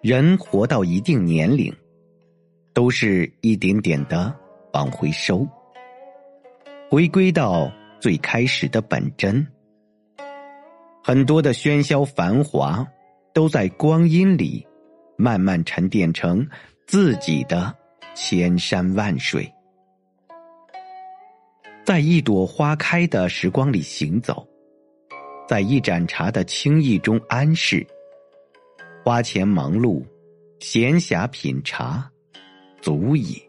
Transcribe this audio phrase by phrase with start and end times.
[0.00, 1.74] 人活到一定年龄，
[2.72, 4.32] 都是一点点的
[4.72, 5.44] 往回收，
[6.88, 9.44] 回归到最开始的本真。
[11.02, 12.86] 很多的喧嚣繁华，
[13.34, 14.64] 都在光阴里
[15.16, 16.46] 慢慢沉淀成
[16.86, 17.74] 自己的
[18.14, 19.52] 千山万水。
[21.84, 24.46] 在一朵花开的时光里行走，
[25.48, 27.84] 在一盏茶的轻意中安适。
[29.08, 30.04] 花前忙碌，
[30.60, 32.12] 闲暇品茶，
[32.82, 33.42] 足矣。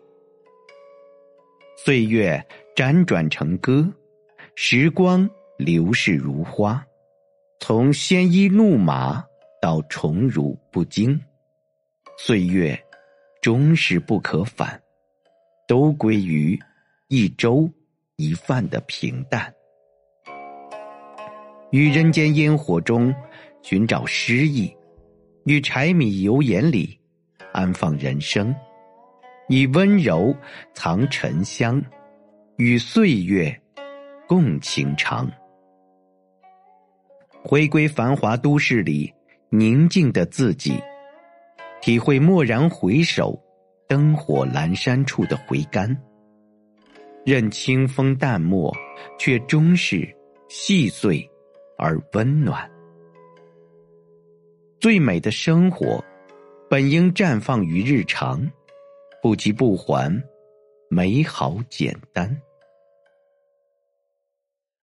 [1.76, 2.42] 岁月
[2.74, 3.86] 辗转成歌，
[4.56, 6.82] 时光流逝如花。
[7.60, 9.22] 从鲜衣怒马
[9.62, 11.20] 到宠辱不惊，
[12.18, 12.82] 岁月
[13.42, 14.82] 终是不可返，
[15.68, 16.58] 都归于
[17.10, 17.70] 一粥
[18.16, 19.54] 一饭的平淡。
[21.72, 23.14] 于人间烟火中
[23.62, 24.74] 寻找诗意。
[25.50, 26.96] 于柴米油盐里
[27.52, 28.54] 安放人生，
[29.48, 30.32] 以温柔
[30.76, 31.84] 藏沉香，
[32.58, 33.60] 与岁月
[34.28, 35.28] 共情长。
[37.44, 39.12] 回归繁华都市里
[39.50, 40.80] 宁静的自己，
[41.82, 43.36] 体会蓦然回首，
[43.88, 45.98] 灯火阑珊处的回甘。
[47.26, 48.72] 任清风淡漠，
[49.18, 50.08] 却终是
[50.48, 51.28] 细碎
[51.76, 52.70] 而温暖。
[54.80, 56.02] 最美的生活，
[56.70, 58.50] 本应绽放于日常，
[59.22, 60.24] 不急不缓，
[60.90, 62.42] 美好简单。